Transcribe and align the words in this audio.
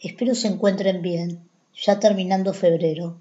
Espero 0.00 0.36
se 0.36 0.46
encuentren 0.46 1.02
bien, 1.02 1.40
ya 1.74 1.98
terminando 1.98 2.54
febrero. 2.54 3.18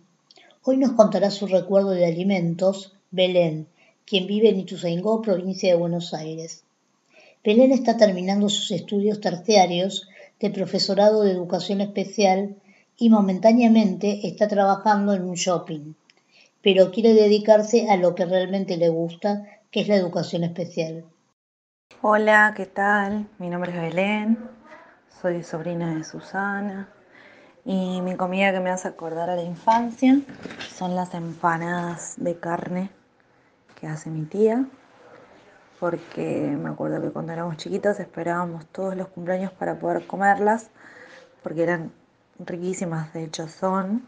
Hoy 0.62 0.78
nos 0.78 0.92
contará 0.92 1.32
su 1.32 1.48
recuerdo 1.48 1.90
de 1.90 2.05
alimentos, 2.05 2.94
Belén, 3.10 3.66
quien 4.05 4.27
vive 4.27 4.49
en 4.49 4.60
Ituzaingó, 4.60 5.23
provincia 5.23 5.72
de 5.72 5.80
Buenos 5.80 6.13
Aires. 6.13 6.63
Belén 7.44 7.72
está 7.72 7.98
terminando 7.98 8.49
sus 8.49 8.70
estudios 8.70 9.20
terciarios 9.20 10.08
de 10.40 10.52
profesorado 10.52 11.23
de 11.23 11.32
educación 11.32 11.82
especial 11.82 12.55
y 12.98 13.10
momentáneamente 13.10 14.27
está 14.27 14.48
trabajando 14.48 15.16
en 15.16 15.24
un 15.24 15.34
shopping, 15.34 15.96
pero 16.62 16.91
quiere 16.91 17.16
dedicarse 17.16 17.90
a 17.90 17.98
lo 17.98 18.13
que 18.13 18.26
realmente 18.26 18.77
le 18.77 18.90
gusta, 18.90 19.48
que 19.72 19.82
es 19.82 19.88
la 19.88 19.96
educación 19.96 20.44
especial. 20.44 21.04
Hola, 22.04 22.54
¿qué 22.55 22.68
tal? 22.68 23.27
Mi 23.40 23.49
nombre 23.49 23.72
es 23.72 23.82
Belén, 23.82 24.38
soy 25.22 25.44
sobrina 25.44 25.96
de 25.96 26.04
Susana 26.04 26.90
y 27.64 28.02
mi 28.02 28.16
comida 28.16 28.52
que 28.52 28.60
me 28.60 28.70
hace 28.70 28.88
acordar 28.88 29.30
a 29.30 29.36
la 29.36 29.44
infancia 29.44 30.20
son 30.76 30.96
las 30.96 31.14
empanadas 31.14 32.16
de 32.18 32.40
carne 32.40 32.90
que 33.80 33.88
hace 33.88 34.10
mi 34.10 34.26
tía 34.26 34.66
porque 35.80 36.55
me 36.60 36.70
acuerdo 36.70 37.02
que 37.02 37.12
cuando 37.12 37.34
éramos 37.34 37.57
chiquitos 37.57 37.99
esperábamos 37.99 38.66
todos 38.68 38.96
los 38.96 39.07
cumpleaños 39.10 39.52
para 39.52 39.77
poder 39.77 40.07
comerlas, 40.07 40.70
porque 41.44 41.63
eran 41.63 41.91
riquísimas, 42.40 43.13
de 43.13 43.26
hecho 43.26 43.48
son. 43.48 44.07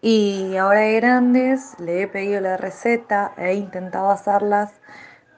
Y 0.00 0.56
ahora 0.56 0.80
de 0.80 0.94
grandes 0.94 1.78
le 1.80 2.02
he 2.02 2.08
pedido 2.08 2.40
la 2.40 2.56
receta, 2.56 3.32
he 3.36 3.54
intentado 3.54 4.10
hacerlas, 4.10 4.72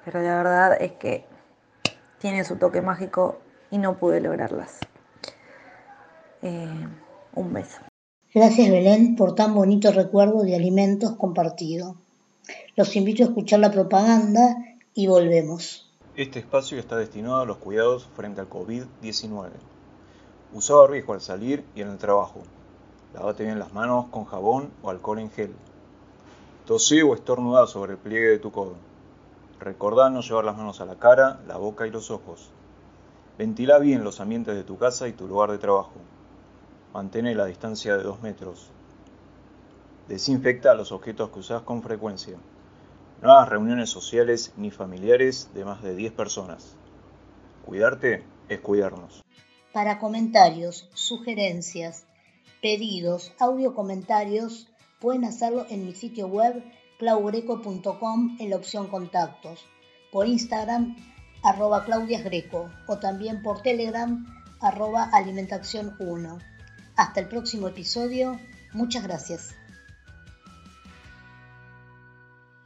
pero 0.05 0.21
la 0.21 0.37
verdad 0.37 0.77
es 0.81 0.93
que 0.93 1.25
tiene 2.19 2.45
su 2.45 2.57
toque 2.57 2.83
mágico 2.83 3.41
y 3.71 3.79
no 3.79 3.99
pude 3.99 4.21
lograrlas. 4.21 4.79
Eh, 6.43 6.89
un 7.35 7.53
beso. 7.53 7.81
Gracias 8.35 8.71
Belén 8.71 9.17
por 9.17 9.35
tan 9.35 9.55
bonito 9.55 9.91
recuerdo 9.91 10.43
de 10.43 10.55
alimentos 10.55 11.13
compartidos. 11.17 11.97
Los 12.77 12.95
invito 12.97 13.23
a 13.23 13.27
escuchar 13.27 13.61
la 13.61 13.71
propaganda 13.71 14.57
y 14.95 15.07
volvemos. 15.07 15.91
Este 16.15 16.39
espacio 16.39 16.79
está 16.79 16.97
destinado 16.97 17.41
a 17.41 17.47
los 17.47 17.59
cuidados 17.59 18.07
frente 18.17 18.41
al 18.41 18.51
COVID-19. 18.51 19.51
Usa 20.53 20.77
barbijo 20.77 21.13
al 21.13 21.21
salir 21.21 21.65
y 21.75 21.83
en 21.83 21.89
el 21.89 21.99
trabajo. 21.99 22.41
Lávate 23.15 23.45
bien 23.45 23.59
las 23.59 23.73
manos 23.73 24.07
con 24.11 24.25
jabón 24.25 24.71
o 24.83 24.91
alcohol 24.91 25.19
en 25.19 25.31
gel. 25.31 25.55
Tosí 26.67 27.01
o 27.03 27.15
estornuda 27.15 27.67
sobre 27.67 27.93
el 27.93 27.99
pliegue 27.99 28.29
de 28.29 28.39
tu 28.39 28.53
codo. 28.53 28.75
Recordá 29.61 30.11
no 30.11 30.21
llevar 30.21 30.45
las 30.45 30.57
manos 30.57 30.81
a 30.81 30.87
la 30.87 30.97
cara, 30.97 31.41
la 31.47 31.57
boca 31.57 31.87
y 31.87 31.91
los 31.91 32.11
ojos. 32.11 32.51
Ventila 33.39 33.79
bien 33.79 34.03
los 34.03 34.19
ambientes 34.19 34.57
de 34.57 34.65
tu 34.65 34.79
casa 34.79 35.07
y 35.07 35.13
tu 35.13 35.29
lugar 35.29 35.53
de 35.53 35.59
trabajo. 35.59 35.93
Mantén 36.93 37.37
la 37.37 37.45
distancia 37.45 37.97
de 37.97 38.03
2 38.03 38.21
metros. 38.21 38.69
Desinfecta 40.09 40.75
los 40.75 40.91
objetos 40.91 41.31
que 41.31 41.39
usas 41.39 41.63
con 41.63 41.81
frecuencia. 41.81 42.37
No 43.23 43.31
hagas 43.33 43.49
reuniones 43.49 43.91
sociales 43.91 44.53
ni 44.57 44.73
familiares 44.73 45.51
de 45.55 45.65
más 45.65 45.85
de 45.85 45.95
10 45.95 46.15
personas. 46.15 46.75
Cuidarte 47.65 48.25
es 48.49 48.59
cuidarnos. 48.59 49.23
Para 49.73 50.01
comentarios, 50.01 50.89
sugerencias, 50.95 52.07
pedidos, 52.61 53.33
audio 53.39 53.73
comentarios, 53.73 54.67
pueden 54.99 55.25
hacerlo 55.25 55.65
en 55.71 55.87
mi 55.87 55.95
sitio 55.95 56.27
web 56.27 56.65
claugreco.com 56.99 58.37
en 58.41 58.51
la 58.51 58.57
opción 58.57 58.89
contactos, 58.89 59.65
por 60.11 60.27
Instagram 60.27 60.97
arroba 61.43 61.85
claudiasgreco 61.85 62.71
o 62.87 62.99
también 62.99 63.43
por 63.43 63.63
Telegram 63.63 64.27
arroba 64.61 65.05
alimentación 65.05 65.95
1. 65.99 66.39
Hasta 66.97 67.21
el 67.21 67.29
próximo 67.29 67.69
episodio, 67.69 68.41
muchas 68.73 69.05
gracias. 69.05 69.58